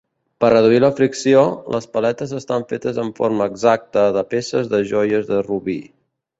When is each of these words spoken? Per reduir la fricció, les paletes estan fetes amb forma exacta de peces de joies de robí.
Per 0.43 0.47
reduir 0.51 0.79
la 0.83 0.89
fricció, 0.99 1.43
les 1.75 1.85
paletes 1.97 2.33
estan 2.41 2.67
fetes 2.73 3.03
amb 3.05 3.21
forma 3.21 3.51
exacta 3.53 4.09
de 4.19 4.27
peces 4.35 4.75
de 4.75 4.85
joies 4.95 5.33
de 5.33 5.47
robí. 5.53 5.81